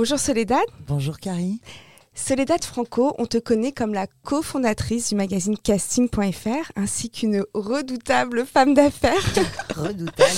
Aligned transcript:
Bonjour 0.00 0.18
Soledad. 0.18 0.64
Bonjour 0.86 1.18
Carrie. 1.18 1.60
Soledad 2.14 2.64
Franco, 2.64 3.14
on 3.18 3.26
te 3.26 3.36
connaît 3.36 3.72
comme 3.72 3.92
la 3.92 4.06
cofondatrice 4.22 5.10
du 5.10 5.14
magazine 5.14 5.58
casting.fr 5.58 6.72
ainsi 6.74 7.10
qu'une 7.10 7.44
redoutable 7.52 8.46
femme 8.46 8.72
d'affaires. 8.72 9.22
redoutable. 9.76 10.30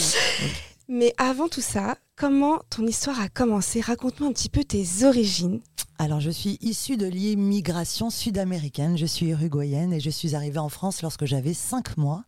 Mais 0.88 1.14
avant 1.16 1.46
tout 1.46 1.60
ça, 1.60 1.96
comment 2.16 2.60
ton 2.70 2.88
histoire 2.88 3.20
a 3.20 3.28
commencé? 3.28 3.80
Raconte-moi 3.80 4.30
un 4.30 4.32
petit 4.32 4.48
peu 4.48 4.64
tes 4.64 5.04
origines. 5.04 5.60
Alors, 5.98 6.20
je 6.20 6.30
suis 6.30 6.58
issue 6.62 6.96
de 6.96 7.06
l'immigration 7.06 8.10
sud-américaine. 8.10 8.98
Je 8.98 9.06
suis 9.06 9.26
uruguayenne 9.26 9.92
et 9.92 10.00
je 10.00 10.10
suis 10.10 10.34
arrivée 10.34 10.58
en 10.58 10.68
France 10.68 11.02
lorsque 11.02 11.26
j'avais 11.26 11.54
5 11.54 11.96
mois. 11.96 12.24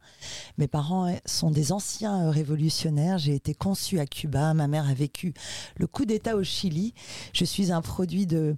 Mes 0.58 0.68
parents 0.68 1.12
sont 1.24 1.50
des 1.50 1.72
anciens 1.72 2.30
révolutionnaires. 2.30 3.18
J'ai 3.18 3.34
été 3.34 3.54
conçue 3.54 3.98
à 3.98 4.06
Cuba. 4.06 4.54
Ma 4.54 4.68
mère 4.68 4.88
a 4.88 4.94
vécu 4.94 5.34
le 5.76 5.86
coup 5.86 6.04
d'État 6.04 6.36
au 6.36 6.44
Chili. 6.44 6.94
Je 7.32 7.44
suis 7.44 7.72
un 7.72 7.80
produit 7.80 8.26
de, 8.26 8.56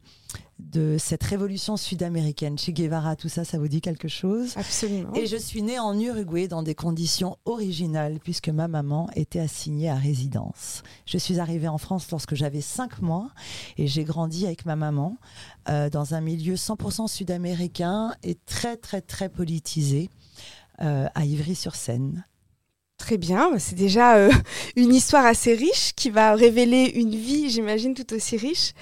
de 0.58 0.96
cette 0.98 1.22
révolution 1.22 1.76
sud-américaine. 1.76 2.58
Che 2.58 2.70
Guevara, 2.70 3.14
tout 3.16 3.28
ça, 3.28 3.44
ça 3.44 3.58
vous 3.58 3.68
dit 3.68 3.80
quelque 3.80 4.08
chose? 4.08 4.56
Absolument. 4.56 5.12
Et 5.14 5.26
je 5.26 5.36
suis 5.36 5.62
née 5.62 5.78
en 5.78 5.98
Uruguay 5.98 6.48
dans 6.48 6.62
des 6.62 6.74
conditions 6.74 7.36
originales 7.44 8.18
puisque 8.22 8.48
ma 8.48 8.66
maman 8.66 9.08
était 9.14 9.40
assignée 9.40 9.90
à 9.90 9.96
résidence. 9.96 10.82
Je 11.04 11.18
suis 11.18 11.40
arrivée 11.40 11.68
en 11.68 11.78
France 11.78 12.10
lorsque 12.10 12.34
j'avais 12.34 12.62
5 12.62 13.02
mois 13.02 13.30
et 13.76 13.86
j'ai 13.86 14.04
grandi 14.04 14.46
avec 14.46 14.64
ma 14.64 14.76
maman 14.76 15.16
euh, 15.68 15.90
dans 15.90 16.14
un 16.14 16.20
milieu 16.20 16.54
100% 16.54 17.08
sud-américain 17.08 18.14
et 18.22 18.36
très 18.46 18.76
très 18.76 19.02
très 19.02 19.28
politisé 19.28 20.08
euh, 20.80 21.08
à 21.14 21.24
Ivry-sur-Seine. 21.24 22.24
Très 22.98 23.18
bien, 23.18 23.58
c'est 23.58 23.74
déjà 23.74 24.16
euh, 24.16 24.30
une 24.76 24.94
histoire 24.94 25.26
assez 25.26 25.54
riche 25.54 25.92
qui 25.94 26.08
va 26.08 26.34
révéler 26.34 26.92
une 26.94 27.14
vie, 27.14 27.50
j'imagine, 27.50 27.92
tout 27.92 28.14
aussi 28.14 28.38
riche. 28.38 28.72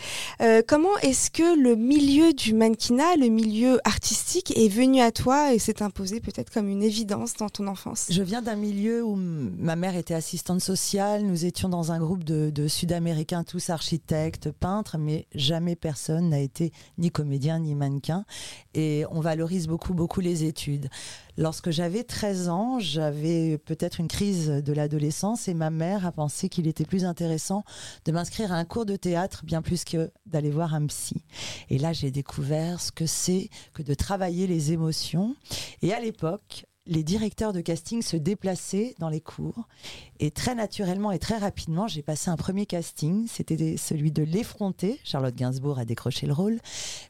Euh, 0.41 0.63
comment 0.67 0.97
est-ce 1.03 1.33
que 1.33 1.61
le 1.61 1.75
milieu 1.75 2.33
du 2.33 2.55
mannequinat, 2.55 3.17
le 3.19 3.27
milieu 3.27 3.81
artistique, 3.85 4.57
est 4.57 4.69
venu 4.69 5.01
à 5.01 5.11
toi 5.11 5.53
et 5.53 5.59
s'est 5.59 5.83
imposé 5.83 6.21
peut-être 6.21 6.53
comme 6.53 6.69
une 6.69 6.85
évidence 6.85 7.35
dans 7.35 7.49
ton 7.49 7.67
enfance? 7.67 8.07
Je 8.09 8.23
viens 8.23 8.41
d'un 8.41 8.55
milieu 8.55 9.03
où 9.03 9.17
ma 9.17 9.75
mère 9.75 9.97
était 9.97 10.15
assistante 10.15 10.61
sociale, 10.61 11.25
nous 11.25 11.45
étions 11.45 11.69
dans 11.69 11.91
un 11.91 11.99
groupe 11.99 12.23
de, 12.23 12.51
de 12.51 12.69
Sud-Américains, 12.69 13.43
tous 13.43 13.69
architectes, 13.69 14.53
peintres, 14.53 14.97
mais 14.97 15.27
jamais 15.35 15.75
personne 15.75 16.29
n'a 16.29 16.39
été 16.39 16.73
ni 16.99 17.11
comédien 17.11 17.59
ni 17.59 17.75
mannequin. 17.75 18.25
Et 18.75 19.05
on 19.11 19.21
valorise 19.21 19.67
beaucoup, 19.67 19.93
beaucoup 19.93 20.21
les 20.21 20.45
études. 20.45 20.89
Lorsque 21.37 21.71
j'avais 21.71 22.05
13 22.05 22.49
ans, 22.49 22.79
j'avais 22.79 23.59
peut-être 23.59 23.99
une 23.99 24.04
crise 24.07 24.49
de 24.49 24.73
l'adolescence 24.73 25.49
et 25.49 25.55
ma 25.55 25.71
mère 25.71 26.07
a 26.07 26.13
pensé 26.13 26.49
qu'il 26.49 26.67
était 26.67 26.85
plus 26.85 27.05
intéressant 27.05 27.65
de 28.05 28.13
m'inscrire 28.13 28.53
à 28.53 28.57
un 28.57 28.65
cours 28.65 28.87
de 28.87 28.97
théâtre 28.97 29.45
bien 29.45 29.63
plus 29.63 29.85
que 29.85 30.11
d'aller 30.27 30.51
voir 30.51 30.75
un 30.75 30.87
psy. 30.87 31.25
Et 31.71 31.79
là, 31.79 31.93
j'ai 31.93 32.11
découvert 32.11 32.81
ce 32.81 32.93
que 32.93 33.07
c'est 33.07 33.51
que 33.73 33.83
de 33.83 33.95
travailler 33.95 34.47
les 34.47 34.73
émotions. 34.73 35.37
Et 35.83 35.93
à 35.93 36.01
l'époque, 36.01 36.67
les 36.87 37.03
directeurs 37.03 37.53
de 37.53 37.61
casting 37.61 38.03
se 38.03 38.17
déplaçaient 38.17 38.95
dans 38.99 39.09
les 39.09 39.21
cours. 39.21 39.67
Et 40.21 40.31
très 40.31 40.55
naturellement 40.55 41.11
et 41.11 41.19
très 41.19 41.39
rapidement, 41.39 41.89
j'ai 41.89 42.03
passé 42.03 42.31
un 42.31 42.37
premier 42.37 42.67
casting. 42.67 43.27
C'était 43.29 43.77
celui 43.77 44.13
de 44.13 44.23
l'effronter. 44.23 45.01
Charlotte 45.05 45.35
Gainsbourg 45.35 45.79
a 45.79 45.85
décroché 45.85 46.27
le 46.27 46.33
rôle. 46.33 46.61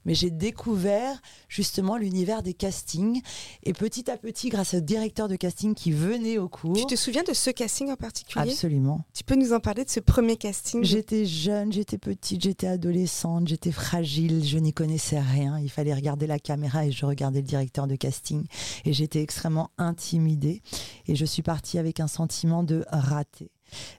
Mais 0.04 0.14
j'ai 0.14 0.30
découvert 0.30 1.20
justement 1.48 1.96
l'univers 1.96 2.42
des 2.42 2.54
castings. 2.54 3.20
Et 3.62 3.72
petit 3.72 4.10
à 4.10 4.16
petit, 4.16 4.48
grâce 4.48 4.74
au 4.74 4.80
directeur 4.80 5.28
de 5.28 5.36
casting 5.36 5.74
qui 5.74 5.92
venait 5.92 6.38
au 6.38 6.48
cours. 6.48 6.76
Tu 6.76 6.86
te 6.86 6.96
souviens 6.96 7.22
de 7.22 7.34
ce 7.34 7.50
casting 7.50 7.90
en 7.90 7.96
particulier? 7.96 8.50
Absolument. 8.50 9.04
Tu 9.12 9.22
peux 9.22 9.36
nous 9.36 9.52
en 9.52 9.60
parler 9.60 9.84
de 9.84 9.90
ce 9.90 10.00
premier 10.00 10.36
casting? 10.36 10.82
J'étais 10.82 11.26
jeune, 11.26 11.72
j'étais 11.72 11.98
petite, 11.98 12.42
j'étais 12.42 12.66
adolescente, 12.66 13.48
j'étais 13.48 13.72
fragile, 13.72 14.44
je 14.44 14.58
n'y 14.58 14.72
connaissais 14.72 15.20
rien. 15.20 15.58
Il 15.58 15.70
fallait 15.70 15.94
regarder 15.94 16.26
la 16.26 16.38
caméra 16.38 16.86
et 16.86 16.90
je 16.90 17.04
regardais 17.04 17.40
le 17.40 17.46
directeur 17.46 17.86
de 17.86 17.96
casting. 17.96 18.46
Et 18.84 18.92
j'étais 18.92 19.22
extrêmement 19.22 19.70
intimidée 19.78 20.62
et 21.06 21.16
je 21.16 21.24
suis 21.24 21.42
partie 21.42 21.78
avec 21.78 22.00
un 22.00 22.08
sentiment 22.08 22.62
de 22.62 22.84
raté. 23.00 23.50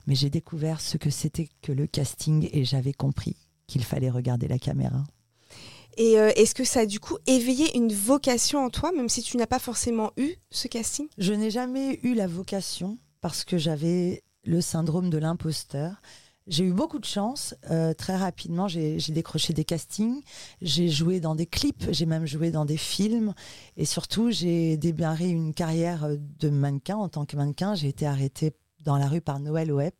Mais 0.06 0.14
j'ai 0.14 0.30
découvert 0.30 0.80
ce 0.80 0.96
que 0.96 1.10
c'était 1.10 1.48
que 1.62 1.72
le 1.72 1.86
casting 1.86 2.48
et 2.52 2.64
j'avais 2.64 2.92
compris 2.92 3.36
qu'il 3.66 3.84
fallait 3.84 4.10
regarder 4.10 4.48
la 4.48 4.58
caméra. 4.58 5.04
Et 5.96 6.18
euh, 6.18 6.30
est-ce 6.36 6.54
que 6.54 6.64
ça 6.64 6.80
a 6.80 6.86
du 6.86 7.00
coup 7.00 7.16
éveillé 7.26 7.76
une 7.76 7.92
vocation 7.92 8.64
en 8.64 8.70
toi, 8.70 8.92
même 8.92 9.08
si 9.08 9.22
tu 9.22 9.36
n'as 9.38 9.46
pas 9.46 9.58
forcément 9.58 10.12
eu 10.16 10.34
ce 10.50 10.68
casting? 10.68 11.08
Je 11.16 11.32
n'ai 11.32 11.50
jamais 11.50 12.00
eu 12.02 12.14
la 12.14 12.26
vocation 12.26 12.98
parce 13.22 13.44
que 13.44 13.56
j'avais 13.56 14.22
le 14.44 14.60
syndrome 14.60 15.08
de 15.10 15.18
l'imposteur. 15.18 16.00
J'ai 16.46 16.64
eu 16.64 16.72
beaucoup 16.72 17.00
de 17.00 17.04
chance. 17.04 17.54
Euh, 17.70 17.92
très 17.92 18.16
rapidement, 18.16 18.68
j'ai 18.68 18.98
décroché 19.08 19.52
des 19.52 19.64
castings. 19.64 20.22
J'ai 20.62 20.88
joué 20.88 21.18
dans 21.18 21.34
des 21.34 21.46
clips. 21.46 21.86
J'ai 21.90 22.06
même 22.06 22.26
joué 22.26 22.52
dans 22.52 22.64
des 22.64 22.76
films. 22.76 23.34
Et 23.76 23.84
surtout, 23.84 24.30
j'ai 24.30 24.76
démarré 24.76 25.28
une 25.28 25.54
carrière 25.54 26.08
de 26.08 26.48
mannequin. 26.48 26.96
En 26.96 27.08
tant 27.08 27.24
que 27.24 27.36
mannequin, 27.36 27.74
j'ai 27.74 27.88
été 27.88 28.06
arrêtée 28.06 28.52
dans 28.86 28.96
la 28.96 29.08
rue 29.08 29.20
par 29.20 29.40
Noël 29.40 29.72
Oep, 29.72 29.94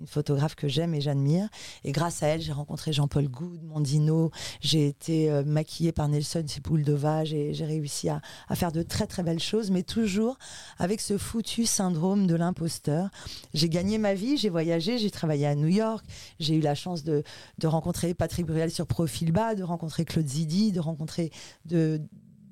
une 0.00 0.06
photographe 0.06 0.54
que 0.54 0.66
j'aime 0.66 0.94
et 0.94 1.00
j'admire. 1.02 1.48
Et 1.84 1.92
grâce 1.92 2.22
à 2.22 2.28
elle, 2.28 2.40
j'ai 2.40 2.52
rencontré 2.52 2.90
Jean-Paul 2.92 3.28
Goud, 3.28 3.62
Mondino. 3.62 4.30
J'ai 4.60 4.88
été 4.88 5.30
euh, 5.30 5.44
maquillée 5.44 5.92
par 5.92 6.08
Nelson 6.08 6.42
Sepouldova. 6.46 7.24
J'ai 7.24 7.52
réussi 7.60 8.08
à, 8.08 8.22
faire 8.54 8.72
de 8.72 8.82
très 8.82 9.06
très 9.06 9.22
belles 9.22 9.40
choses, 9.40 9.70
mais 9.70 9.82
toujours 9.82 10.38
avec 10.78 11.02
ce 11.02 11.18
foutu 11.18 11.66
syndrome 11.66 12.26
de 12.26 12.34
l'imposteur. 12.34 13.10
J'ai 13.52 13.68
gagné 13.68 13.98
ma 13.98 14.14
vie, 14.14 14.38
j'ai 14.38 14.48
voyagé, 14.48 14.98
j'ai 14.98 15.10
travaillé 15.10 15.46
à 15.46 15.54
New 15.54 15.68
York. 15.68 16.04
J'ai 16.40 16.54
eu 16.54 16.60
la 16.60 16.74
chance 16.74 17.04
de, 17.04 17.22
de 17.58 17.66
rencontrer 17.66 18.14
Patrick 18.14 18.46
Bruel 18.46 18.70
sur 18.70 18.86
Profil 18.86 19.32
Bas, 19.32 19.54
de 19.54 19.62
rencontrer 19.62 20.06
Claude 20.06 20.26
Zidi, 20.26 20.72
de 20.72 20.80
rencontrer 20.80 21.30
de 21.66 22.00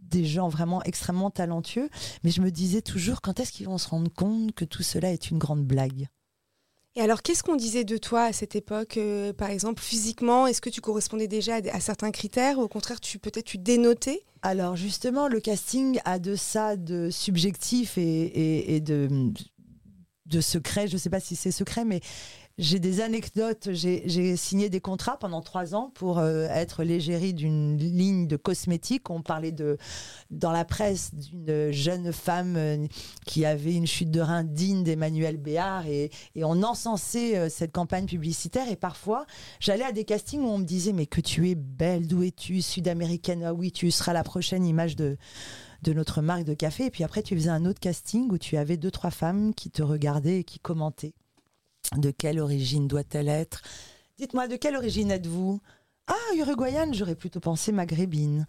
des 0.08 0.24
gens 0.24 0.48
vraiment 0.48 0.82
extrêmement 0.82 1.30
talentueux, 1.30 1.88
mais 2.24 2.30
je 2.30 2.40
me 2.40 2.50
disais 2.50 2.82
toujours 2.82 3.20
quand 3.20 3.40
est-ce 3.40 3.52
qu'ils 3.52 3.66
vont 3.66 3.78
se 3.78 3.88
rendre 3.88 4.12
compte 4.12 4.52
que 4.52 4.64
tout 4.64 4.82
cela 4.82 5.12
est 5.12 5.30
une 5.30 5.38
grande 5.38 5.64
blague? 5.64 6.08
Et 6.96 7.00
alors, 7.00 7.22
qu'est-ce 7.22 7.44
qu'on 7.44 7.54
disait 7.54 7.84
de 7.84 7.96
toi 7.96 8.24
à 8.24 8.32
cette 8.32 8.56
époque, 8.56 8.96
euh, 8.96 9.32
par 9.32 9.50
exemple, 9.50 9.80
physiquement? 9.80 10.48
Est-ce 10.48 10.60
que 10.60 10.70
tu 10.70 10.80
correspondais 10.80 11.28
déjà 11.28 11.60
à, 11.72 11.80
certains 11.80 12.10
critères 12.10 12.58
ou 12.58 12.62
au 12.62 12.68
contraire, 12.68 12.98
tu 13.00 13.20
peut-être 13.20 13.44
tu 13.44 13.58
dénotais? 13.58 14.24
Alors 14.42 14.74
justement, 14.74 15.28
le 15.28 15.40
casting 15.40 16.00
a 16.04 16.18
de 16.18 16.34
ça 16.34 16.76
de 16.76 17.10
subjectif 17.10 17.98
et, 17.98 18.74
et 18.74 18.80
de 18.80 19.32
de 20.28 20.40
secret. 20.40 20.86
Je 20.86 20.94
ne 20.94 20.98
sais 20.98 21.10
pas 21.10 21.20
si 21.20 21.36
c'est 21.36 21.50
secret, 21.50 21.84
mais 21.84 22.00
j'ai 22.58 22.80
des 22.80 23.00
anecdotes. 23.00 23.68
J'ai 23.72 24.36
signé 24.36 24.68
des 24.68 24.80
contrats 24.80 25.16
pendant 25.16 25.40
trois 25.40 25.74
ans 25.76 25.92
pour 25.94 26.18
euh, 26.18 26.48
être 26.50 26.82
l'égérie 26.82 27.32
d'une 27.32 27.78
ligne 27.78 28.26
de 28.26 28.36
cosmétiques. 28.36 29.10
On 29.10 29.22
parlait 29.22 29.52
de, 29.52 29.78
dans 30.30 30.50
la 30.50 30.64
presse 30.64 31.14
d'une 31.14 31.70
jeune 31.70 32.12
femme 32.12 32.56
euh, 32.56 32.86
qui 33.26 33.44
avait 33.44 33.74
une 33.74 33.86
chute 33.86 34.10
de 34.10 34.20
rein 34.20 34.42
digne 34.42 34.82
d'Emmanuel 34.82 35.36
Béard 35.36 35.86
et, 35.86 36.10
on 36.42 36.62
encensait 36.62 37.36
euh, 37.36 37.48
cette 37.48 37.72
campagne 37.72 38.06
publicitaire. 38.06 38.68
Et 38.68 38.76
parfois, 38.76 39.26
j'allais 39.60 39.84
à 39.84 39.92
des 39.92 40.04
castings 40.04 40.40
où 40.40 40.48
on 40.48 40.58
me 40.58 40.64
disait 40.64 40.92
Mais 40.92 41.06
que 41.06 41.20
tu 41.20 41.50
es 41.50 41.54
belle, 41.54 42.08
d'où 42.08 42.22
es-tu 42.22 42.60
Sud-américaine? 42.60 43.44
Ah 43.44 43.54
oui, 43.54 43.70
tu 43.70 43.90
seras 43.90 44.12
la 44.12 44.24
prochaine 44.24 44.66
image 44.66 44.96
de 44.96 45.16
de 45.84 45.92
notre 45.92 46.22
marque 46.22 46.42
de 46.42 46.54
café. 46.54 46.86
Et 46.86 46.90
puis 46.90 47.04
après, 47.04 47.22
tu 47.22 47.36
faisais 47.36 47.50
un 47.50 47.64
autre 47.64 47.78
casting 47.78 48.28
où 48.32 48.36
tu 48.36 48.56
avais 48.56 48.76
deux, 48.76 48.90
trois 48.90 49.12
femmes 49.12 49.54
qui 49.54 49.70
te 49.70 49.80
regardaient 49.80 50.40
et 50.40 50.44
qui 50.44 50.58
commentaient. 50.58 51.14
De 51.96 52.10
quelle 52.10 52.40
origine 52.40 52.86
doit-elle 52.86 53.28
être? 53.28 53.62
Dites-moi, 54.18 54.48
de 54.48 54.56
quelle 54.56 54.76
origine 54.76 55.10
êtes-vous? 55.10 55.60
Ah, 56.06 56.34
uruguayenne, 56.36 56.94
j'aurais 56.94 57.14
plutôt 57.14 57.40
pensé 57.40 57.72
maghrébine. 57.72 58.46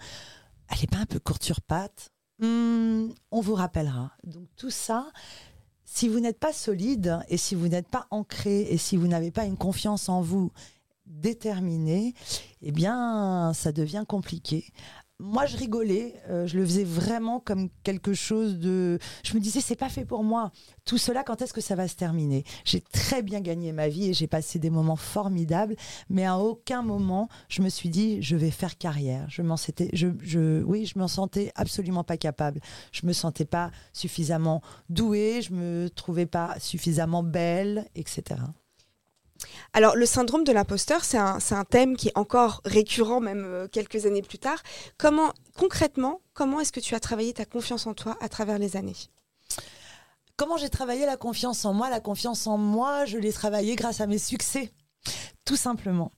Elle 0.70 0.80
n'est 0.80 0.88
pas 0.88 0.98
un 0.98 1.06
peu 1.06 1.20
courte 1.20 1.44
sur 1.44 1.62
patte 1.62 2.12
hmm, 2.40 3.10
On 3.32 3.42
vous 3.42 3.56
rappellera. 3.56 4.12
Donc 4.24 4.48
tout 4.56 4.70
ça, 4.70 5.12
si 5.86 6.08
vous 6.08 6.20
n'êtes 6.20 6.40
pas 6.40 6.54
solide 6.54 7.20
et 7.30 7.38
si 7.38 7.56
vous 7.56 7.68
n'êtes 7.68 7.88
pas 7.88 8.08
ancré 8.12 8.62
et 8.62 8.78
si 8.78 8.98
vous 8.98 9.08
n'avez 9.08 9.32
pas 9.32 9.46
une 9.46 9.58
confiance 9.58 10.10
en 10.10 10.22
vous 10.22 10.52
déterminée, 11.06 12.14
eh 12.62 12.72
bien, 12.72 13.52
ça 13.54 13.72
devient 13.72 14.06
compliqué. 14.08 14.72
Moi, 15.20 15.46
je 15.46 15.58
rigolais. 15.58 16.14
euh, 16.30 16.48
je 16.48 16.58
le 16.58 16.66
faisais 16.66 16.84
vraiment 16.86 17.40
comme 17.40 17.70
quelque 17.84 18.14
chose 18.14 18.58
de. 18.58 19.00
Je 19.24 19.36
me 19.36 19.40
disais, 19.40 19.60
c'est 19.60 19.76
pas 19.76 19.90
fait 19.90 20.06
pour 20.06 20.24
moi. 20.24 20.52
Tout 20.86 20.98
cela, 20.98 21.24
quand 21.24 21.42
est-ce 21.42 21.54
que 21.54 21.62
ça 21.62 21.76
va 21.76 21.88
se 21.88 21.96
terminer? 21.96 22.46
J'ai 22.64 22.82
très 22.82 23.22
bien 23.22 23.42
gagné 23.42 23.74
ma 23.74 23.90
vie 23.90 24.10
et 24.10 24.14
j'ai 24.14 24.28
passé 24.28 24.60
des 24.60 24.70
moments 24.70 24.96
formidables, 24.96 25.76
mais 26.10 26.26
à 26.26 26.38
aucun 26.38 26.82
moment 26.82 27.28
je 27.50 27.62
me 27.62 27.70
suis 27.70 27.90
dit, 27.90 28.22
je 28.22 28.36
vais 28.36 28.52
faire 28.52 28.78
carrière. 28.78 29.26
Je 29.30 29.42
m'en 29.42 29.58
sentais, 29.58 29.90
je, 29.94 30.08
je, 30.22 30.64
oui, 30.64 30.86
je 30.86 30.98
m'en 30.98 31.08
sentais 31.08 31.52
absolument 31.56 32.04
pas 32.04 32.18
capable. 32.18 32.62
Je 32.92 33.06
me 33.06 33.14
sentais 33.14 33.46
pas 33.46 33.72
suffisamment 33.94 34.62
douée. 34.90 35.42
Je 35.42 35.54
me 35.54 35.90
trouvais 35.90 36.26
pas 36.26 36.56
suffisamment 36.60 37.24
belle, 37.24 37.88
etc. 37.96 38.42
Alors, 39.74 39.96
le 39.96 40.06
syndrome 40.06 40.44
de 40.44 40.52
l'imposteur, 40.52 41.04
c'est 41.04 41.18
un, 41.18 41.66
thème 41.70 41.96
qui 41.96 42.10
est 42.10 42.18
encore 42.18 42.62
récurrent, 42.66 43.20
même 43.20 43.44
euh, 43.46 43.68
quelques 43.68 44.06
années 44.06 44.22
plus 44.22 44.40
tard. 44.40 44.62
Comment, 44.98 45.32
concrètement, 45.58 46.22
comment 46.34 46.60
est-ce 46.60 46.72
que 46.72 46.80
tu 46.80 46.96
as 46.96 47.00
travaillé 47.00 47.34
ta 47.34 47.46
confiance 47.46 47.88
en 47.88 47.94
toi 47.94 48.18
à 48.22 48.30
travers 48.30 48.60
les 48.60 48.76
années? 48.76 48.96
Comment 50.38 50.58
j'ai 50.58 50.70
travaillé 50.70 51.06
la 51.06 51.18
confiance 51.18 51.66
en 51.66 51.74
moi? 51.74 51.90
La 51.90 52.00
confiance 52.00 52.48
en 52.48 52.58
moi, 52.58 53.06
je 53.06 53.18
l'ai 53.18 53.34
travaillée 53.34 53.76
grâce 53.76 54.02
à 54.02 54.08
mes 54.08 54.18
succès, 54.18 54.72
tout 55.46 55.58
simplement. 55.58 56.12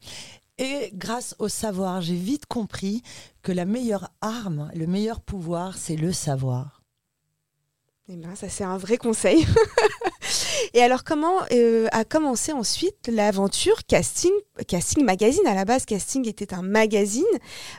Et 0.58 0.92
grâce 0.94 1.36
au 1.40 1.48
savoir, 1.48 2.02
j'ai 2.02 2.16
vite 2.16 2.46
compris 2.46 3.02
que 3.42 3.52
la 3.52 3.66
meilleure 3.66 4.12
arme, 4.22 4.70
le 4.76 4.86
meilleur 4.86 5.20
pouvoir, 5.20 5.76
c'est 5.76 5.96
le 5.96 6.14
savoir. 6.14 6.84
Eh 8.08 8.16
ben, 8.16 8.36
ça, 8.36 8.48
c'est 8.48 8.64
un 8.64 8.78
vrai 8.78 8.98
conseil. 8.98 9.46
Et 10.74 10.82
alors, 10.82 11.04
comment 11.04 11.36
euh, 11.52 11.88
a 11.92 12.06
commencé 12.06 12.54
ensuite 12.54 13.10
l'aventure 13.12 13.86
Casting, 13.88 14.32
Casting 14.68 15.04
Magazine? 15.04 15.46
À 15.46 15.54
la 15.54 15.66
base, 15.66 15.86
Casting 15.86 16.28
était 16.28 16.54
un 16.54 16.62
magazine. 16.62 17.24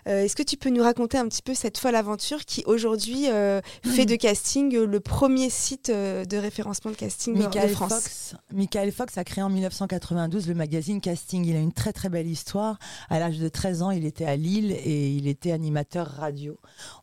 Euh, 0.09 0.25
Est-ce 0.25 0.37
que 0.37 0.43
tu 0.43 0.57
peux 0.59 0.69
nous 0.69 0.83
raconter 0.83 1.17
un 1.17 1.27
petit 1.27 1.43
peu 1.43 1.55
cette 1.55 1.79
folle 1.79 1.95
aventure 1.95 2.45
qui 2.45 2.63
aujourd'hui 2.67 3.31
euh, 3.31 3.61
fait 3.83 4.05
de 4.05 4.17
Casting 4.17 4.77
le 4.77 5.01
premier 5.01 5.49
site 5.49 5.91
de 5.91 6.37
référencement 6.37 6.91
de 6.91 6.97
casting 6.97 7.35
de 7.35 7.45
Michael 7.45 7.71
France? 7.71 7.93
Fox, 7.93 8.35
Michael 8.53 8.93
Fox 8.93 9.17
a 9.17 9.25
créé 9.25 9.43
en 9.43 9.49
1992 9.49 10.49
le 10.49 10.55
magazine 10.55 11.01
Casting. 11.01 11.47
Il 11.47 11.57
a 11.57 11.61
une 11.61 11.73
très 11.73 11.93
très 11.93 12.11
belle 12.11 12.29
histoire. 12.29 12.79
À 13.09 13.19
l'âge 13.19 13.39
de 13.39 13.49
13 13.49 13.83
ans, 13.83 13.91
il 13.91 14.05
était 14.05 14.27
à 14.27 14.37
Lille 14.37 14.73
et 14.73 15.09
il 15.09 15.29
était 15.29 15.53
animateur 15.53 16.07
radio. 16.09 16.59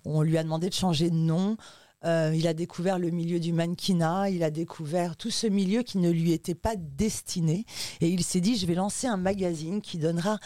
On 0.05 0.21
lui 0.21 0.37
a 0.37 0.43
demandé 0.43 0.69
de 0.69 0.73
changer 0.73 1.09
de 1.09 1.15
nom. 1.15 1.57
Euh, 2.05 2.33
il 2.35 2.47
a 2.47 2.53
découvert 2.53 2.97
le 2.97 3.09
milieu 3.09 3.39
du 3.39 3.51
mannequinat, 3.51 4.29
il 4.29 4.43
a 4.43 4.51
découvert 4.51 5.17
tout 5.17 5.31
ce 5.31 5.47
milieu 5.47 5.83
qui 5.83 5.97
ne 5.97 6.09
lui 6.09 6.31
était 6.31 6.55
pas 6.55 6.75
destiné. 6.75 7.65
Et 8.01 8.09
il 8.09 8.23
s'est 8.23 8.41
dit, 8.41 8.57
je 8.57 8.65
vais 8.65 8.75
lancer 8.75 9.07
un 9.07 9.17
magazine 9.17 9.81
qui 9.81 9.97
donnera 9.97 10.39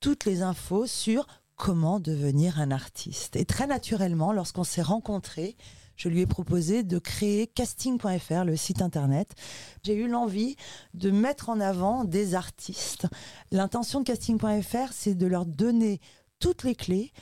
toutes 0.00 0.24
les 0.24 0.42
infos 0.42 0.86
sur 0.86 1.26
comment 1.56 2.00
devenir 2.00 2.60
un 2.60 2.72
artiste. 2.72 3.36
Et 3.36 3.44
très 3.44 3.66
naturellement, 3.66 4.32
lorsqu'on 4.32 4.64
s'est 4.64 4.82
rencontrés, 4.82 5.56
je 5.96 6.08
lui 6.08 6.22
ai 6.22 6.26
proposé 6.26 6.82
de 6.82 6.98
créer 6.98 7.46
casting.fr, 7.46 8.44
le 8.44 8.56
site 8.56 8.82
internet. 8.82 9.32
J'ai 9.84 9.94
eu 9.94 10.08
l'envie 10.08 10.56
de 10.94 11.12
mettre 11.12 11.48
en 11.48 11.60
avant 11.60 12.02
des 12.04 12.34
artistes. 12.34 13.06
L'intention 13.52 14.00
de 14.00 14.04
casting.fr, 14.06 14.92
c'est 14.92 15.14
de 15.14 15.26
leur 15.26 15.46
donner 15.46 16.00
toutes 16.40 16.64
les 16.64 16.74
clés 16.74 17.12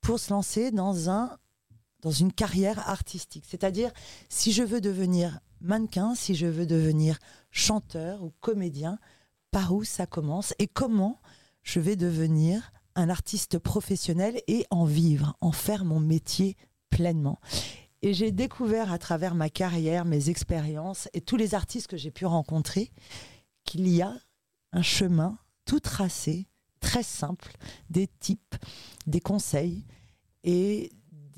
pour 0.00 0.18
se 0.18 0.32
lancer 0.32 0.70
dans 0.70 1.10
un 1.10 1.36
dans 2.02 2.10
une 2.10 2.32
carrière 2.32 2.88
artistique. 2.88 3.44
C'est-à-dire, 3.48 3.90
si 4.28 4.52
je 4.52 4.62
veux 4.62 4.80
devenir 4.80 5.40
mannequin, 5.60 6.14
si 6.14 6.34
je 6.34 6.46
veux 6.46 6.66
devenir 6.66 7.18
chanteur 7.50 8.22
ou 8.22 8.32
comédien, 8.40 8.98
par 9.50 9.74
où 9.74 9.84
ça 9.84 10.06
commence 10.06 10.54
et 10.58 10.66
comment 10.66 11.20
je 11.62 11.80
vais 11.80 11.96
devenir 11.96 12.72
un 12.94 13.08
artiste 13.08 13.58
professionnel 13.58 14.40
et 14.46 14.66
en 14.70 14.84
vivre, 14.84 15.36
en 15.40 15.52
faire 15.52 15.84
mon 15.84 16.00
métier 16.00 16.56
pleinement. 16.90 17.40
Et 18.02 18.14
j'ai 18.14 18.32
découvert 18.32 18.92
à 18.92 18.98
travers 18.98 19.34
ma 19.34 19.50
carrière, 19.50 20.04
mes 20.04 20.30
expériences 20.30 21.08
et 21.12 21.20
tous 21.20 21.36
les 21.36 21.54
artistes 21.54 21.86
que 21.86 21.96
j'ai 21.96 22.10
pu 22.10 22.26
rencontrer 22.26 22.90
qu'il 23.64 23.88
y 23.88 24.02
a 24.02 24.14
un 24.72 24.82
chemin 24.82 25.38
tout 25.66 25.80
tracé, 25.80 26.48
très 26.80 27.02
simple, 27.02 27.52
des 27.90 28.06
types, 28.06 28.56
des 29.06 29.20
conseils 29.20 29.84
et 30.44 30.90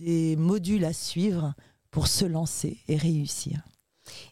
des 0.03 0.37
modules 0.37 0.85
à 0.85 0.93
suivre 0.93 1.55
pour 1.91 2.07
se 2.07 2.25
lancer 2.25 2.79
et 2.89 2.97
réussir. 2.97 3.63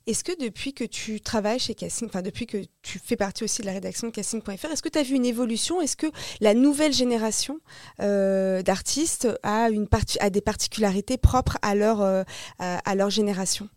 Est-ce 0.07 0.25
que 0.25 0.37
depuis 0.39 0.75
que 0.75 0.85
tu 0.85 1.21
travailles 1.21 1.59
chez 1.59 1.75
Casting, 1.75 2.09
enfin 2.09 2.23
depuis 2.23 2.47
que 2.47 2.59
tu 2.83 2.99
fais 2.99 3.17
partie 3.17 3.45
aussi 3.45 3.63
de 3.63 3.67
la 3.67 3.73
rédaction 3.73 4.09
de 4.09 4.13
Casting.fr, 4.13 4.67
est-ce 4.67 4.83
que 4.83 4.89
tu 4.89 4.99
as 4.99 5.03
vu 5.03 5.15
une 5.15 5.27
évolution? 5.27 5.81
Est-ce 5.81 5.97
que 5.97 6.09
la 6.41 6.55
nouvelle 6.55 6.93
génération 6.93 7.61
euh, 8.01 8.63
d'artistes 8.63 9.29
a, 9.43 9.69
a 10.21 10.31
des 10.31 10.41
particularités 10.41 11.19
propres 11.19 11.59
à 11.63 11.75
leur, 11.75 12.01
euh, 12.01 12.25
à 12.59 12.95
leur 12.95 13.11
génération? 13.11 13.69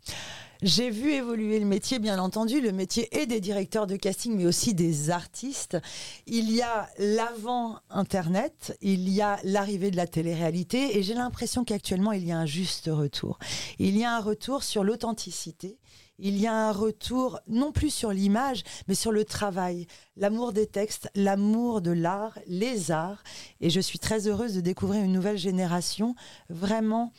J'ai 0.66 0.92
vu 0.92 1.12
évoluer 1.12 1.60
le 1.60 1.66
métier, 1.66 2.00
bien 2.00 2.18
entendu, 2.20 2.62
le 2.62 2.72
métier 2.72 3.10
et 3.20 3.26
des 3.26 3.42
directeurs 3.42 3.86
de 3.86 3.98
casting, 3.98 4.34
mais 4.34 4.46
aussi 4.46 4.74
des 4.74 5.10
artistes. 5.10 5.78
Il 6.26 6.50
y 6.50 6.62
a 6.62 6.88
l'avant 6.98 7.80
Internet, 7.90 8.78
il 8.80 9.10
y 9.10 9.22
a 9.22 9.42
l'arrivée 9.44 9.92
de 9.92 9.98
la 9.98 10.08
télé-réalité, 10.08 10.98
et 10.98 11.04
j'ai 11.04 11.16
l'impression 11.16 11.66
qu'actuellement, 11.66 12.14
il 12.14 12.26
y 12.26 12.32
a 12.32 12.38
un 12.38 12.46
juste 12.46 12.90
retour. 12.90 13.40
Il 13.78 13.98
y 13.98 14.06
a 14.06 14.16
un 14.16 14.22
retour 14.22 14.64
sur 14.64 14.86
l'authenticité. 14.86 15.80
Il 16.18 16.38
y 16.40 16.48
a 16.48 16.54
un 16.54 16.72
retour 16.72 17.42
non 17.50 17.74
plus 17.74 17.90
sur 17.90 18.14
l'image, 18.14 18.64
mais 18.88 18.96
sur 18.96 19.12
le 19.12 19.26
travail, 19.26 19.86
l'amour 20.16 20.54
des 20.54 20.68
textes, 20.68 21.10
l'amour 21.14 21.82
de 21.82 21.92
l'art, 21.92 22.40
les 22.48 22.90
arts. 22.90 23.22
Et 23.60 23.70
je 23.70 23.82
suis 23.82 24.00
très 24.00 24.30
heureuse 24.30 24.56
de 24.56 24.62
découvrir 24.62 25.04
une 25.04 25.12
nouvelle 25.12 25.38
génération 25.38 26.16
vraiment 26.48 27.12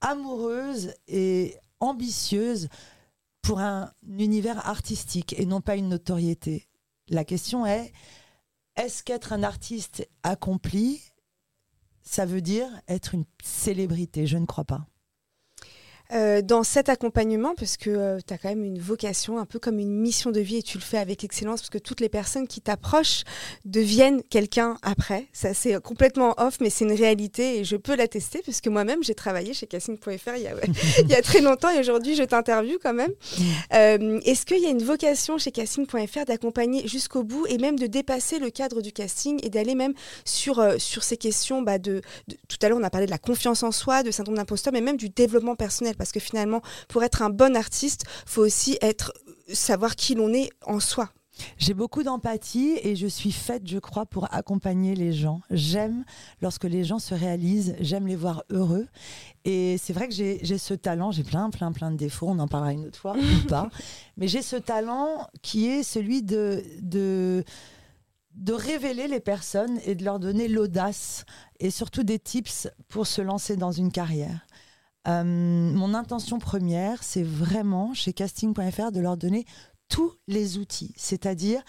amoureuse 0.00 0.92
et 1.08 1.56
ambitieuse 1.80 2.68
pour 3.42 3.60
un 3.60 3.92
univers 4.06 4.66
artistique 4.66 5.34
et 5.38 5.46
non 5.46 5.60
pas 5.60 5.76
une 5.76 5.88
notoriété. 5.88 6.68
La 7.08 7.24
question 7.24 7.64
est, 7.64 7.92
est-ce 8.76 9.02
qu'être 9.02 9.32
un 9.32 9.42
artiste 9.42 10.08
accompli, 10.22 11.02
ça 12.02 12.26
veut 12.26 12.40
dire 12.40 12.68
être 12.88 13.14
une 13.14 13.24
célébrité? 13.42 14.26
Je 14.26 14.38
ne 14.38 14.46
crois 14.46 14.64
pas. 14.64 14.86
Euh, 16.12 16.40
dans 16.40 16.62
cet 16.62 16.88
accompagnement, 16.88 17.54
parce 17.56 17.76
que 17.76 18.18
tu 18.26 18.32
as 18.32 18.38
quand 18.38 18.48
même 18.48 18.62
une 18.64 18.78
vocation, 18.78 19.38
un 19.38 19.44
peu 19.44 19.58
comme 19.58 19.80
une 19.80 19.90
mission 19.92 20.30
de 20.30 20.38
vie, 20.40 20.58
et 20.58 20.62
tu 20.62 20.78
le 20.78 20.82
fais 20.82 20.98
avec 20.98 21.24
excellence, 21.24 21.60
parce 21.60 21.70
que 21.70 21.78
toutes 21.78 22.00
les 22.00 22.08
personnes 22.08 22.46
qui 22.46 22.60
t'approchent 22.60 23.24
deviennent 23.64 24.22
quelqu'un 24.22 24.76
après. 24.82 25.26
Ça, 25.32 25.52
c'est 25.52 25.80
complètement 25.82 26.34
off, 26.38 26.58
mais 26.60 26.70
c'est 26.70 26.84
une 26.84 26.92
réalité, 26.92 27.58
et 27.58 27.64
je 27.64 27.74
peux 27.76 27.96
l'attester, 27.96 28.40
parce 28.46 28.60
que 28.60 28.70
moi-même, 28.70 29.02
j'ai 29.02 29.14
travaillé 29.16 29.52
chez 29.52 29.66
Casting.fr 29.66 30.36
il, 30.36 31.08
y 31.08 31.14
a- 31.14 31.22
très 31.22 31.40
longtemps, 31.40 31.70
et 31.70 31.80
aujourd'hui, 31.80 32.14
je 32.14 32.22
t'interviewe 32.22 32.78
quand 32.80 32.94
même. 32.94 33.10
Euh, 33.74 34.20
Est-ce 34.24 34.46
qu'il 34.46 34.60
y 34.62 34.66
a 34.66 34.70
une 34.70 34.84
vocation 34.84 35.38
chez 35.38 35.50
Casting.fr 35.50 36.24
d'accompagner 36.24 36.86
jusqu'au 36.86 37.24
bout, 37.24 37.46
et 37.48 37.58
même 37.58 37.78
de 37.78 37.88
dépasser 37.88 38.38
le 38.38 38.50
cadre 38.50 38.80
du 38.80 38.92
casting, 38.92 39.40
et 39.42 39.50
d'aller 39.50 39.74
même 39.74 39.94
sur, 40.24 40.60
euh, 40.60 40.76
sur 40.78 41.02
ces 41.02 41.16
questions 41.16 41.62
bah, 41.62 41.78
de- 41.78 42.00
Tout 42.48 42.58
à 42.62 42.68
l'heure, 42.68 42.78
on 42.78 42.84
a 42.84 42.90
parlé 42.90 43.06
de 43.06 43.10
la 43.10 43.18
confiance 43.18 43.64
en 43.64 43.72
soi, 43.72 44.04
de 44.04 44.12
syndrome 44.12 44.36
d'imposteur, 44.36 44.72
mais 44.72 44.80
même 44.80 44.96
du 44.96 45.08
développement 45.08 45.56
personnel? 45.56 45.95
Parce 45.96 46.12
que 46.12 46.20
finalement, 46.20 46.62
pour 46.88 47.02
être 47.02 47.22
un 47.22 47.30
bon 47.30 47.56
artiste, 47.56 48.04
faut 48.26 48.42
aussi 48.42 48.78
être 48.80 49.12
savoir 49.52 49.96
qui 49.96 50.14
l'on 50.14 50.32
est 50.32 50.50
en 50.64 50.80
soi. 50.80 51.10
J'ai 51.58 51.74
beaucoup 51.74 52.02
d'empathie 52.02 52.78
et 52.82 52.96
je 52.96 53.06
suis 53.06 53.32
faite, 53.32 53.66
je 53.66 53.78
crois, 53.78 54.06
pour 54.06 54.32
accompagner 54.32 54.94
les 54.94 55.12
gens. 55.12 55.40
J'aime 55.50 56.04
lorsque 56.40 56.64
les 56.64 56.84
gens 56.84 56.98
se 56.98 57.14
réalisent, 57.14 57.76
j'aime 57.80 58.06
les 58.06 58.16
voir 58.16 58.44
heureux. 58.50 58.86
Et 59.44 59.76
c'est 59.78 59.92
vrai 59.92 60.08
que 60.08 60.14
j'ai 60.14 60.58
ce 60.58 60.74
talent, 60.74 61.12
j'ai 61.12 61.24
plein, 61.24 61.50
plein, 61.50 61.72
plein 61.72 61.90
de 61.90 61.96
défauts, 61.96 62.28
on 62.28 62.38
en 62.38 62.48
parlera 62.48 62.72
une 62.72 62.86
autre 62.86 62.98
fois 62.98 63.16
ou 63.44 63.46
pas. 63.46 63.68
Mais 64.16 64.28
j'ai 64.28 64.42
ce 64.42 64.56
talent 64.56 65.26
qui 65.42 65.68
est 65.68 65.82
celui 65.82 66.22
de, 66.22 66.64
de, 66.80 67.44
de 68.34 68.52
révéler 68.52 69.08
les 69.08 69.20
personnes 69.20 69.78
et 69.84 69.94
de 69.94 70.04
leur 70.04 70.18
donner 70.18 70.48
l'audace 70.48 71.24
et 71.60 71.70
surtout 71.70 72.02
des 72.02 72.18
tips 72.18 72.68
pour 72.88 73.06
se 73.06 73.20
lancer 73.22 73.56
dans 73.56 73.72
une 73.72 73.92
carrière. 73.92 74.45
Euh, 75.06 75.22
mon 75.24 75.94
intention 75.94 76.38
première, 76.38 77.02
c'est 77.02 77.22
vraiment 77.22 77.94
chez 77.94 78.12
casting.fr 78.12 78.90
de 78.90 79.00
leur 79.00 79.16
donner 79.16 79.44
tous 79.88 80.12
les 80.26 80.58
outils, 80.58 80.92
c'est-à-dire 80.96 81.62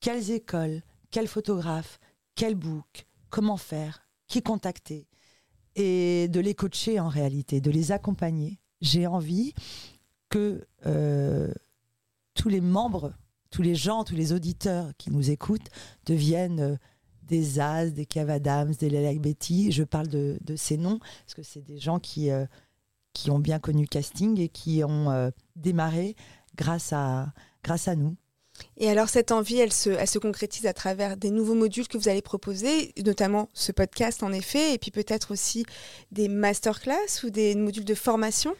quelles 0.00 0.30
écoles, 0.32 0.82
quels 1.10 1.28
photographes, 1.28 2.00
quel 2.34 2.56
book, 2.56 3.06
comment 3.28 3.56
faire, 3.56 4.08
qui 4.26 4.42
contacter, 4.42 5.06
et 5.76 6.26
de 6.28 6.40
les 6.40 6.54
coacher 6.54 6.98
en 6.98 7.08
réalité, 7.08 7.60
de 7.60 7.70
les 7.70 7.92
accompagner. 7.92 8.58
J'ai 8.80 9.06
envie 9.06 9.54
que 10.28 10.66
euh, 10.86 11.52
tous 12.34 12.48
les 12.48 12.60
membres, 12.60 13.12
tous 13.50 13.62
les 13.62 13.76
gens, 13.76 14.02
tous 14.02 14.16
les 14.16 14.32
auditeurs 14.32 14.90
qui 14.98 15.10
nous 15.10 15.30
écoutent 15.30 15.68
deviennent 16.06 16.60
euh, 16.60 16.76
des 17.22 17.60
As, 17.60 17.90
des 17.90 18.06
Kev 18.06 18.32
Adams, 18.32 18.72
des 18.74 18.90
Lelek 18.90 19.20
Betty. 19.20 19.70
Je 19.70 19.84
parle 19.84 20.08
de, 20.08 20.38
ces 20.56 20.76
noms 20.76 20.98
parce 20.98 21.34
que 21.34 21.42
c'est 21.44 21.62
des 21.62 21.78
gens 21.78 22.00
qui, 22.00 22.30
qui 23.12 23.30
ont 23.30 23.38
bien 23.38 23.58
connu 23.58 23.86
casting 23.86 24.38
et 24.40 24.48
qui 24.48 24.82
ont 24.84 25.10
euh, 25.10 25.30
démarré 25.56 26.16
grâce 26.56 26.92
à, 26.92 27.32
grâce 27.62 27.88
à 27.88 27.96
nous. 27.96 28.16
Et 28.76 28.90
alors 28.90 29.08
cette 29.08 29.32
envie, 29.32 29.58
elle 29.58 29.72
se, 29.72 29.90
elle 29.90 30.08
se 30.08 30.18
concrétise 30.18 30.66
à 30.66 30.72
travers 30.72 31.16
des 31.16 31.30
nouveaux 31.30 31.54
modules 31.54 31.88
que 31.88 31.96
vous 31.96 32.08
allez 32.08 32.22
proposer, 32.22 32.92
notamment 33.04 33.48
ce 33.54 33.72
podcast 33.72 34.22
en 34.22 34.32
effet, 34.32 34.74
et 34.74 34.78
puis 34.78 34.90
peut-être 34.90 35.32
aussi 35.32 35.64
des 36.12 36.28
masterclass 36.28 37.24
ou 37.24 37.30
des 37.30 37.54
modules 37.54 37.84
de 37.84 37.94
formation? 37.94 38.54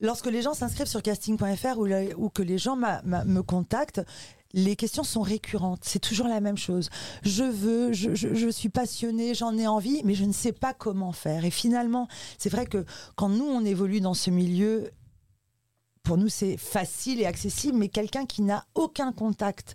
Lorsque 0.00 0.26
les 0.26 0.42
gens 0.42 0.52
s'inscrivent 0.52 0.88
sur 0.88 1.02
casting.fr 1.02 1.78
ou, 1.78 1.88
ou, 2.16 2.28
que 2.28 2.42
les 2.42 2.58
gens 2.58 2.76
me 2.76 3.40
contactent, 3.40 4.02
les 4.56 4.74
questions 4.74 5.04
sont 5.04 5.20
récurrentes. 5.20 5.82
C'est 5.82 6.00
toujours 6.00 6.26
la 6.26 6.40
même 6.40 6.56
chose. 6.56 6.88
Je 7.22 7.44
veux, 7.44 7.92
je, 7.92 8.48
suis 8.50 8.70
passionnée, 8.70 9.34
j'en 9.34 9.56
ai 9.56 9.66
envie, 9.66 10.00
mais 10.04 10.14
je 10.14 10.24
ne 10.24 10.32
sais 10.32 10.52
pas 10.52 10.72
comment 10.72 11.12
faire. 11.12 11.44
Et 11.44 11.50
finalement, 11.50 12.08
c'est 12.38 12.48
vrai 12.48 12.66
que 12.66 12.84
quand 13.14 13.28
nous, 13.28 13.44
on 13.44 13.64
évolue 13.64 14.00
dans 14.00 14.14
ce 14.14 14.30
milieu, 14.30 14.90
pour 16.02 16.16
nous, 16.16 16.30
c'est 16.30 16.56
facile 16.56 17.20
et 17.20 17.26
accessible, 17.26 17.76
mais 17.76 17.88
quelqu'un 17.88 18.24
qui 18.24 18.42
n'a 18.42 18.64
aucun 18.74 19.12
contact 19.12 19.74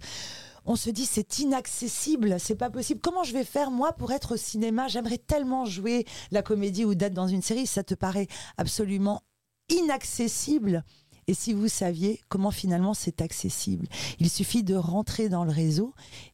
on 0.63 0.75
se 0.75 0.91
dit 0.91 1.07
c'est 1.07 1.39
inaccessible, 1.39 2.39
c'est 2.39 2.55
pas 2.55 2.69
possible. 2.69 3.01
Comment 3.01 3.23
je 3.23 3.33
vais 3.33 3.43
faire 3.43 3.71
moi 3.71 3.93
pour 3.93 4.11
être 4.11 4.33
au 4.33 4.37
cinéma? 4.37 4.87
J'aimerais 4.87 5.17
tellement 5.17 5.65
jouer 5.65 6.05
la 6.29 6.43
comédie 6.43 6.85
ou 6.85 6.93
d'être 6.93 7.15
dans 7.15 7.27
une 7.27 7.41
série, 7.41 7.65
ça 7.65 7.83
te 7.83 7.95
paraît 7.95 8.27
absolument 8.57 9.23
inaccessible. 9.69 10.83
Et 11.31 11.33
si 11.33 11.53
vous 11.53 11.69
saviez 11.69 12.19
comment 12.27 12.51
finalement 12.51 12.93
c'est 12.93 13.21
accessible, 13.21 13.87
il 14.19 14.29
suffit 14.29 14.63
de 14.63 14.75
rentrer 14.75 15.29
dans 15.29 15.45
le 15.45 15.51
réseau 15.51 15.93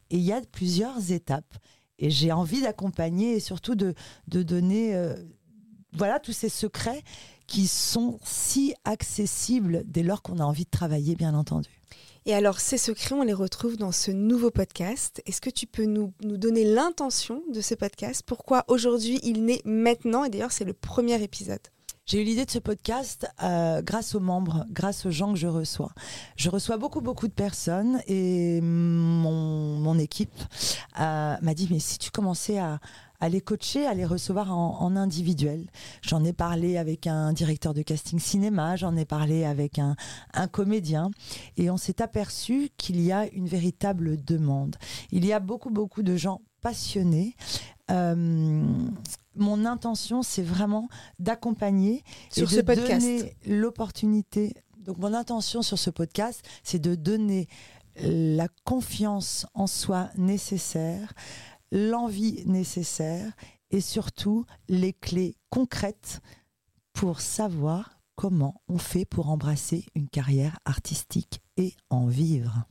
et 0.09 0.17
il 0.17 0.23
y 0.23 0.31
a 0.31 0.41
plusieurs 0.41 1.11
étapes. 1.11 1.53
Et 1.99 2.09
j'ai 2.09 2.31
envie 2.31 2.63
d'accompagner 2.63 3.35
et 3.35 3.39
surtout 3.39 3.75
de, 3.75 3.93
de 4.27 4.41
donner 4.41 4.95
euh, 4.95 5.15
voilà 5.93 6.19
tous 6.19 6.31
ces 6.31 6.49
secrets 6.49 7.03
qui 7.45 7.67
sont 7.67 8.17
si 8.23 8.73
accessibles 8.85 9.83
dès 9.85 10.01
lors 10.01 10.23
qu'on 10.23 10.39
a 10.39 10.43
envie 10.43 10.65
de 10.65 10.71
travailler, 10.71 11.15
bien 11.15 11.35
entendu. 11.35 11.69
Et 12.25 12.33
alors, 12.33 12.59
ces 12.59 12.79
secrets, 12.79 13.13
on 13.13 13.21
les 13.21 13.33
retrouve 13.33 13.77
dans 13.77 13.91
ce 13.91 14.09
nouveau 14.09 14.49
podcast. 14.49 15.21
Est-ce 15.27 15.41
que 15.41 15.51
tu 15.51 15.67
peux 15.67 15.85
nous, 15.85 16.11
nous 16.23 16.37
donner 16.37 16.65
l'intention 16.65 17.43
de 17.53 17.61
ce 17.61 17.75
podcast? 17.75 18.23
Pourquoi 18.25 18.65
aujourd'hui 18.67 19.19
il 19.21 19.45
naît 19.45 19.61
maintenant? 19.63 20.23
Et 20.23 20.31
d'ailleurs, 20.31 20.51
c'est 20.51 20.65
le 20.65 20.73
premier 20.73 21.21
épisode. 21.21 21.61
J'ai 22.09 22.21
eu 22.21 22.23
l'idée 22.23 22.45
de 22.45 22.51
ce 22.51 22.59
podcast 22.59 23.27
euh, 23.43 23.81
grâce 23.81 24.15
aux 24.15 24.21
membres, 24.21 24.65
grâce 24.71 25.05
aux 25.05 25.11
gens 25.11 25.33
que 25.33 25.39
je 25.39 25.47
reçois. 25.47 25.91
Je 26.37 26.49
reçois 26.49 26.77
beaucoup, 26.77 27.01
beaucoup 27.01 27.27
de 27.27 27.33
personnes 27.33 27.99
et 28.07 28.61
mon, 28.61 29.75
mon 29.77 29.99
équipe 29.99 30.31
euh, 31.01 31.35
m'a 31.41 31.53
dit, 31.53 31.67
mais 31.69 31.79
si 31.79 31.97
tu 31.97 32.09
commençais 32.09 32.59
à, 32.59 32.79
à 33.19 33.27
les 33.27 33.41
coacher, 33.41 33.85
à 33.85 33.93
les 33.93 34.05
recevoir 34.05 34.57
en, 34.57 34.79
en 34.79 34.95
individuel. 34.95 35.67
J'en 36.01 36.23
ai 36.23 36.31
parlé 36.31 36.77
avec 36.77 37.07
un 37.07 37.33
directeur 37.33 37.73
de 37.73 37.81
casting 37.81 38.19
cinéma, 38.19 38.77
j'en 38.77 38.95
ai 38.95 39.03
parlé 39.03 39.43
avec 39.43 39.77
un, 39.77 39.97
un 40.33 40.47
comédien, 40.47 41.11
et 41.57 41.69
on 41.69 41.75
s'est 41.75 42.01
aperçu 42.01 42.69
qu'il 42.77 43.01
y 43.01 43.11
a 43.11 43.27
une 43.33 43.47
véritable 43.47 44.23
demande. 44.23 44.77
Il 45.11 45.25
y 45.25 45.33
a 45.33 45.41
beaucoup, 45.41 45.71
beaucoup 45.71 46.03
de 46.03 46.15
gens 46.15 46.39
passionnés. 46.61 47.35
Euh, 47.89 48.63
mon 49.35 49.65
intention, 49.65 50.23
c'est 50.23 50.43
vraiment 50.43 50.89
d'accompagner 51.19 52.03
et 52.35 52.41
de 52.41 52.61
donner 52.61 53.35
l'opportunité. 53.45 54.53
Donc, 54.79 54.97
mon 54.97 55.13
intention 55.13 55.61
sur 55.61 55.77
ce 55.77 55.89
podcast, 55.89 56.45
c'est 56.63 56.79
de 56.79 56.95
donner 56.95 57.47
la 58.01 58.47
confiance 58.63 59.45
en 59.53 59.67
soi 59.67 60.09
nécessaire, 60.17 61.13
l'envie 61.71 62.43
nécessaire 62.45 63.31
et 63.71 63.81
surtout 63.81 64.45
les 64.69 64.93
clés 64.93 65.35
concrètes 65.49 66.21
pour 66.93 67.21
savoir 67.21 67.99
comment 68.15 68.61
on 68.67 68.77
fait 68.77 69.05
pour 69.05 69.29
embrasser 69.29 69.85
une 69.95 70.09
carrière 70.09 70.59
artistique 70.65 71.41
et 71.57 71.75
en 71.89 72.07
vivre. 72.07 72.65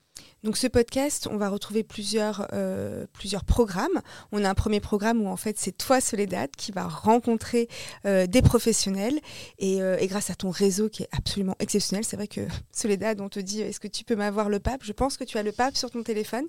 Donc 0.47 0.57
ce 0.57 0.69
podcast, 0.69 1.27
on 1.29 1.39
va 1.39 1.49
retrouver 1.49 1.83
plusieurs, 1.83 2.47
euh, 2.53 3.05
plusieurs 3.13 3.43
programmes. 3.43 4.01
On 4.31 4.45
a 4.45 4.49
un 4.49 4.55
premier 4.55 4.79
programme 4.79 5.21
où 5.21 5.27
en 5.27 5.37
fait 5.37 5.59
c'est 5.59 5.77
toi 5.77 6.01
Soledad 6.01 6.51
qui 6.57 6.71
va 6.71 6.87
rencontrer 6.87 7.69
euh, 8.05 8.29
des 8.29 8.43
professionnels 8.43 9.19
euh, 9.61 9.97
et, 9.99 10.07
grâce 10.07 10.31
à 10.31 10.37
ton 10.37 10.51
réseau 10.51 10.89
qui 10.89 11.03
est 11.03 11.09
absolument 11.11 11.57
exceptionnel, 11.59 12.05
c'est 12.05 12.15
vrai 12.15 12.29
que 12.29 12.43
Soledad, 12.71 13.21
on 13.21 13.29
te 13.29 13.41
dit 13.41 13.61
est-ce 13.61 13.81
que 13.81 13.89
tu 13.89 14.05
peux 14.05 14.15
m'avoir 14.15 14.49
le 14.49 14.61
pape? 14.61 14.85
Je 14.85 14.93
pense 14.93 15.17
que 15.17 15.25
tu 15.25 15.37
as 15.37 15.43
le 15.43 15.51
pape 15.51 15.77
sur 15.77 15.91
ton 15.91 16.05
téléphone. 16.05 16.45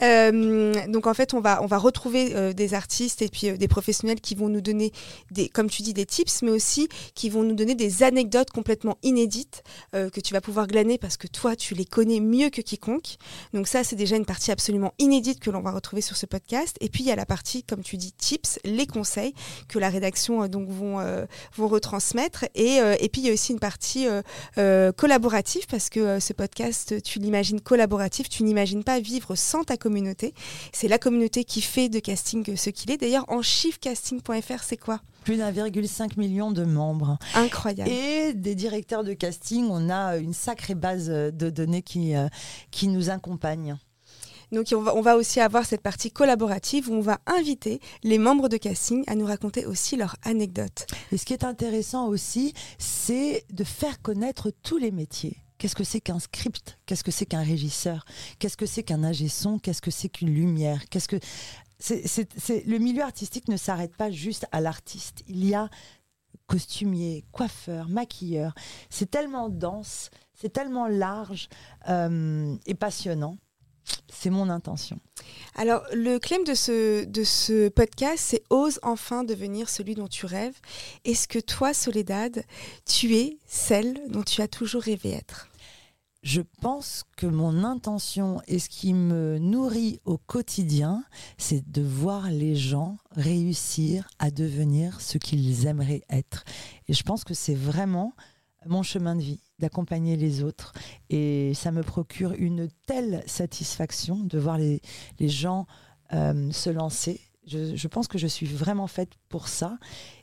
donc 0.00 1.06
en 1.06 1.14
fait 1.14 1.32
on 1.32 1.40
va, 1.40 1.62
on 1.62 1.66
va 1.66 1.78
retrouver 1.78 2.52
des 2.54 2.74
artistes 2.74 3.22
et 3.22 3.28
puis 3.28 3.56
des 3.56 3.68
professionnels 3.68 4.20
qui 4.20 4.34
vont 4.34 4.48
nous 4.48 4.60
donner 4.60 4.90
des, 5.30 5.48
comme 5.48 5.70
tu 5.70 5.82
dis, 5.82 5.94
des 5.94 6.06
tips, 6.06 6.42
mais 6.42 6.50
aussi 6.50 6.88
qui 7.14 7.30
vont 7.30 7.44
nous 7.44 7.54
donner 7.54 7.76
des 7.76 8.02
anecdotes 8.02 8.50
complètement 8.50 8.98
inédites 9.04 9.62
que 9.92 10.20
tu 10.20 10.34
vas 10.34 10.40
pouvoir 10.40 10.66
glaner 10.66 10.98
parce 10.98 11.16
que 11.16 11.28
toi 11.28 11.54
tu 11.54 11.76
les 11.76 11.84
connais 11.84 12.18
mieux 12.18 12.50
que 12.50 12.62
quiconque. 12.62 13.16
Donc 13.52 13.68
ça, 13.68 13.84
c'est 13.84 13.96
déjà 13.96 14.16
une 14.16 14.24
partie 14.24 14.50
absolument 14.50 14.92
inédite 14.98 15.40
que 15.40 15.50
l'on 15.50 15.60
va 15.60 15.70
retrouver 15.70 16.02
sur 16.02 16.16
ce 16.16 16.26
podcast. 16.26 16.76
Et 16.80 16.88
puis 16.88 17.04
il 17.04 17.06
y 17.06 17.12
a 17.12 17.16
la 17.16 17.26
partie, 17.26 17.62
comme 17.62 17.82
tu 17.82 17.96
dis, 17.96 18.12
tips, 18.12 18.58
les 18.64 18.86
conseils 18.86 19.34
que 19.68 19.78
la 19.78 19.90
rédaction 19.90 20.42
euh, 20.42 20.48
donc 20.48 20.68
vont, 20.68 21.00
euh, 21.00 21.24
vont 21.56 21.68
retransmettre. 21.68 22.44
Et, 22.54 22.80
euh, 22.80 22.96
et 23.00 23.08
puis 23.08 23.22
il 23.22 23.26
y 23.26 23.30
a 23.30 23.32
aussi 23.32 23.52
une 23.52 23.60
partie 23.60 24.06
collaborative 24.96 25.66
parce 25.66 25.88
que 25.88 26.20
ce 26.20 26.32
podcast, 26.32 27.02
tu 27.02 27.18
l'imagines 27.18 27.60
collaboratif, 27.60 28.28
tu 28.28 28.42
n'imagines 28.42 28.84
pas 28.84 29.00
vivre 29.00 29.34
sans 29.34 29.64
ta 29.64 29.76
communauté. 29.76 30.34
C'est 30.72 30.88
la 30.88 30.98
communauté 30.98 31.44
qui 31.44 31.60
fait 31.60 31.88
de 31.88 31.98
casting 31.98 32.56
ce 32.56 32.70
qu'il 32.70 32.90
est. 32.90 32.96
D'ailleurs, 32.96 33.24
en 33.28 33.42
chiffrecasting.fr, 33.42 34.62
c'est 34.62 34.76
quoi? 34.76 35.00
Plus 35.28 35.36
d'1,5 35.36 36.18
million 36.18 36.50
de 36.52 36.64
membres. 36.64 37.18
Incroyable. 37.34 37.90
Et 37.90 38.32
des 38.32 38.54
directeurs 38.54 39.04
de 39.04 39.12
casting, 39.12 39.68
on 39.70 39.90
a 39.90 40.16
une 40.16 40.32
sacrée 40.32 40.74
base 40.74 41.08
de 41.10 41.50
données 41.50 41.82
qui, 41.82 42.16
euh, 42.16 42.28
qui 42.70 42.88
nous 42.88 43.10
accompagne. 43.10 43.76
Donc 44.52 44.68
on 44.74 44.80
va, 44.80 44.96
on 44.96 45.02
va, 45.02 45.18
aussi 45.18 45.40
avoir 45.40 45.66
cette 45.66 45.82
partie 45.82 46.10
collaborative 46.10 46.88
où 46.88 46.94
on 46.94 47.02
va 47.02 47.18
inviter 47.26 47.78
les 48.04 48.16
membres 48.16 48.48
de 48.48 48.56
casting 48.56 49.04
à 49.06 49.14
nous 49.16 49.26
raconter 49.26 49.66
aussi 49.66 49.96
leurs 49.96 50.16
anecdotes. 50.22 50.86
Et 51.12 51.18
ce 51.18 51.26
qui 51.26 51.34
est 51.34 51.44
intéressant 51.44 52.08
aussi, 52.08 52.54
c'est 52.78 53.44
de 53.52 53.64
faire 53.64 54.00
connaître 54.00 54.50
tous 54.62 54.78
les 54.78 54.92
métiers. 54.92 55.36
Qu'est-ce 55.58 55.74
que 55.74 55.84
c'est 55.84 56.00
qu'un 56.00 56.20
script? 56.20 56.78
Qu'est-ce 56.86 57.04
que 57.04 57.10
c'est 57.10 57.26
qu'un 57.26 57.42
régisseur? 57.42 58.06
Qu'est-ce 58.38 58.56
que 58.56 58.64
c'est 58.64 58.84
qu'un 58.84 59.02
ingé 59.02 59.28
son? 59.28 59.58
Qu'est-ce 59.58 59.82
que 59.82 59.90
c'est 59.90 60.08
qu'une 60.08 60.32
lumière? 60.32 60.88
Qu'est-ce 60.88 61.08
que 61.08 61.18
c'est, 61.78 62.66
le 62.66 62.78
milieu 62.78 63.02
artistique 63.02 63.48
ne 63.48 63.56
s'arrête 63.56 63.96
pas 63.96 64.10
juste 64.10 64.46
à 64.52 64.60
l'artiste. 64.60 65.22
Il 65.28 65.44
y 65.44 65.54
a 65.54 65.68
costumier, 66.46 67.24
coiffeur, 67.30 67.88
maquilleur. 67.88 68.54
C'est 68.90 69.10
tellement 69.10 69.48
dense, 69.48 70.10
c'est 70.34 70.52
tellement 70.52 70.88
large 70.88 71.48
euh, 71.88 72.56
et 72.66 72.74
passionnant. 72.74 73.36
C'est 74.10 74.30
mon 74.30 74.50
intention. 74.50 74.98
Alors, 75.54 75.82
le 75.92 76.18
claim 76.18 76.42
de 76.44 76.54
ce, 76.54 77.04
de 77.04 77.24
ce 77.24 77.68
podcast, 77.68 78.18
c'est 78.18 78.42
Ose 78.50 78.80
enfin 78.82 79.24
devenir 79.24 79.68
celui 79.70 79.94
dont 79.94 80.08
tu 80.08 80.26
rêves. 80.26 80.58
Est-ce 81.04 81.26
que 81.26 81.38
toi, 81.38 81.72
Soledad, 81.72 82.44
tu 82.84 83.16
es 83.16 83.38
celle 83.46 83.98
dont 84.08 84.22
tu 84.22 84.42
as 84.42 84.48
toujours 84.48 84.82
rêvé 84.82 85.12
être? 85.12 85.47
Je 86.22 86.42
pense 86.60 87.04
que 87.16 87.26
mon 87.26 87.62
intention 87.62 88.40
et 88.48 88.58
ce 88.58 88.68
qui 88.68 88.92
me 88.92 89.38
nourrit 89.38 90.00
au 90.04 90.18
quotidien, 90.18 91.04
c'est 91.36 91.70
de 91.70 91.82
voir 91.82 92.30
les 92.30 92.56
gens 92.56 92.98
réussir 93.12 94.08
à 94.18 94.30
devenir 94.30 95.00
ce 95.00 95.18
qu'ils 95.18 95.66
aimeraient 95.66 96.02
être. 96.10 96.44
Et 96.88 96.92
je 96.92 97.02
pense 97.02 97.24
que 97.24 97.34
c'est 97.34 97.54
vraiment 97.54 98.14
mon 98.66 98.82
chemin 98.82 99.14
de 99.14 99.22
vie, 99.22 99.40
d'accompagner 99.60 100.16
les 100.16 100.42
autres. 100.42 100.72
Et 101.08 101.54
ça 101.54 101.70
me 101.70 101.82
procure 101.82 102.32
une 102.32 102.68
telle 102.86 103.22
satisfaction 103.26 104.16
de 104.16 104.38
voir 104.38 104.58
les, 104.58 104.80
gens 105.20 105.66
euh, 106.12 106.50
se 106.50 106.70
lancer. 106.70 107.20
Je, 107.46 107.76
je 107.76 107.88
pense 107.88 108.08
que 108.08 108.18
je 108.18 108.26
suis 108.26 108.46
vraiment 108.46 108.88
faite 108.88 109.12
pour 109.28 109.46
ça. 109.46 109.78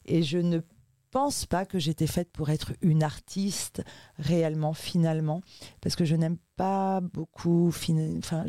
Et 0.05 0.23
je 0.23 0.37
ne 0.37 0.59
pense 1.15 1.45
pas 1.45 1.65
que 1.65 1.79
j'étais 1.79 2.07
faite 2.07 2.29
pour 2.33 2.49
être 2.49 2.73
une 2.81 3.01
artiste 3.01 3.81
réellement, 4.19 4.73
finalement, 4.73 5.39
parce 5.79 5.95
que 5.95 6.03
je 6.03 6.13
n'aime 6.13 6.35
pas 6.57 6.99
beaucoup. 6.99 7.69
Enfin, 8.17 8.45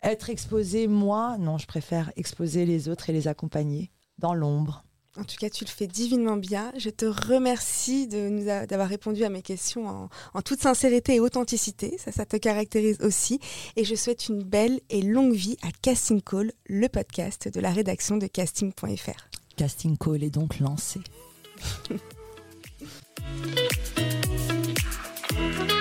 être 0.00 0.30
exposée, 0.30 0.86
moi, 0.86 1.36
non, 1.36 1.58
je 1.58 1.66
préfère 1.66 2.12
exposer 2.14 2.64
les 2.64 2.88
autres 2.88 3.10
et 3.10 3.12
les 3.12 3.26
accompagner 3.26 3.90
dans 4.18 4.34
l'ombre. 4.34 4.84
En 5.18 5.24
tout 5.24 5.34
cas, 5.36 5.50
tu 5.50 5.64
le 5.64 5.68
fais 5.68 5.88
divinement 5.88 6.36
bien. 6.36 6.72
Je 6.78 6.90
te 6.90 7.06
remercie 7.06 8.06
d'avoir 8.06 8.88
répondu 8.88 9.24
à 9.24 9.28
mes 9.28 9.42
questions 9.42 10.08
en, 10.32 10.42
toute 10.42 10.60
sincérité 10.60 11.16
et 11.16 11.20
authenticité. 11.20 11.98
Ça, 11.98 12.12
ça 12.12 12.24
te 12.24 12.36
caractérise 12.36 13.00
aussi. 13.00 13.40
Et 13.74 13.82
je 13.82 13.96
souhaite 13.96 14.28
une 14.28 14.44
belle 14.44 14.80
et 14.90 15.02
longue 15.02 15.34
vie 15.34 15.56
à 15.62 15.72
Casting 15.82 16.22
Call, 16.22 16.52
le 16.66 16.88
podcast 16.88 17.48
de 17.52 17.58
la 17.58 17.72
rédaction 17.72 18.16
de 18.16 18.28
casting.fr. 18.28 19.28
Casting 19.56 19.98
Call 19.98 20.22
est 20.22 20.30
donc 20.30 20.60
lancé. 20.60 21.00
Thank 25.36 25.70
you. 25.70 25.73